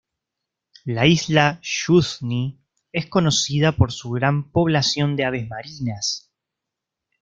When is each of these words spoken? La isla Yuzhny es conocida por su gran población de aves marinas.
La 0.87 1.05
isla 1.05 1.59
Yuzhny 1.61 2.57
es 2.91 3.05
conocida 3.05 3.73
por 3.73 3.91
su 3.91 4.09
gran 4.09 4.49
población 4.51 5.15
de 5.15 5.25
aves 5.25 5.47
marinas. 5.47 6.31